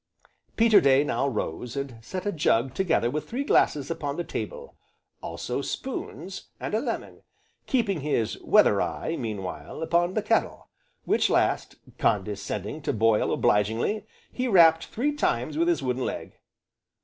Peterday 0.57 1.03
now 1.03 1.27
rose, 1.27 1.75
and 1.77 2.03
set 2.03 2.25
a 2.25 2.31
jug 2.31 2.73
together 2.73 3.11
with 3.11 3.29
three 3.29 3.43
glasses 3.43 3.91
upon 3.91 4.17
the 4.17 4.23
table, 4.23 4.75
also 5.21 5.61
spoons, 5.61 6.49
and 6.59 6.73
a 6.73 6.79
lemon, 6.79 7.21
keeping 7.67 8.01
his 8.01 8.41
"weather 8.41 8.81
eye" 8.81 9.15
meanwhile, 9.15 9.83
upon 9.83 10.15
the 10.15 10.23
kettle, 10.23 10.71
which 11.05 11.29
last, 11.29 11.75
condescending 11.99 12.81
to 12.81 12.91
boil 12.91 13.31
obligingly, 13.31 14.03
he 14.31 14.47
rapped 14.47 14.87
three 14.87 15.13
times 15.13 15.55
with 15.55 15.67
his 15.67 15.83
wooden 15.83 16.03
leg. 16.03 16.33